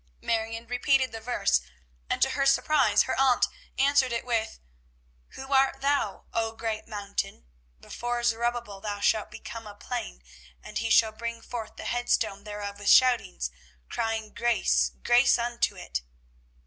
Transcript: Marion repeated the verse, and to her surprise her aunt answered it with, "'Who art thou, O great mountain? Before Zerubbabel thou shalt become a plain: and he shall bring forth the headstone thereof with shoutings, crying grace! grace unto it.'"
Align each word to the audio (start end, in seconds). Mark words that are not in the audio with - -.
Marion 0.19 0.65
repeated 0.65 1.11
the 1.11 1.21
verse, 1.21 1.61
and 2.09 2.23
to 2.23 2.31
her 2.31 2.47
surprise 2.47 3.03
her 3.03 3.15
aunt 3.19 3.45
answered 3.77 4.11
it 4.11 4.25
with, 4.25 4.59
"'Who 5.35 5.53
art 5.53 5.81
thou, 5.81 6.25
O 6.33 6.53
great 6.55 6.87
mountain? 6.87 7.45
Before 7.79 8.23
Zerubbabel 8.23 8.81
thou 8.81 8.99
shalt 8.99 9.29
become 9.29 9.67
a 9.67 9.75
plain: 9.75 10.23
and 10.63 10.79
he 10.79 10.89
shall 10.89 11.11
bring 11.11 11.39
forth 11.39 11.75
the 11.75 11.85
headstone 11.85 12.45
thereof 12.45 12.79
with 12.79 12.89
shoutings, 12.89 13.51
crying 13.89 14.33
grace! 14.33 14.89
grace 15.03 15.37
unto 15.37 15.75
it.'" 15.75 16.01